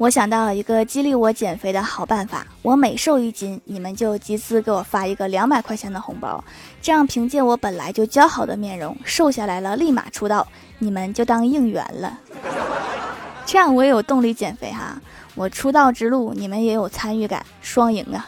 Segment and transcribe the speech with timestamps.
[0.00, 6.42] 我想到一个激励我减肥的好办法我每瘦一斤你们就集资给我发一个两百块钱的红包
[6.80, 12.18] 这样凭借我本来就姣好的面容瘦下来了立马出道你们就当应援了。
[13.44, 14.98] 这样我也有动力减肥哈
[15.34, 18.26] 我出道之路你们也有参与感双赢啊。